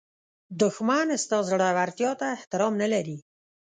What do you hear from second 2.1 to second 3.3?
ته احترام نه لري